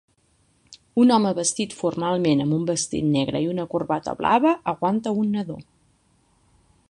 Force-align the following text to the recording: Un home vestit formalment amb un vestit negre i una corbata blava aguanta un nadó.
Un 1.01 1.13
home 1.17 1.33
vestit 1.39 1.75
formalment 1.81 2.41
amb 2.45 2.55
un 2.59 2.63
vestit 2.71 3.07
negre 3.11 3.43
i 3.45 3.49
una 3.51 3.67
corbata 3.75 4.17
blava 4.23 4.57
aguanta 4.75 5.17
un 5.25 5.33
nadó. 5.37 5.61